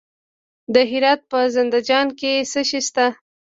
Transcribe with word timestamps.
د 0.73 0.75
هرات 0.91 1.21
په 1.31 1.39
زنده 1.55 1.79
جان 1.87 2.07
کې 2.19 2.33
څه 2.51 2.61
شی 2.69 2.81
شته؟ 2.87 3.05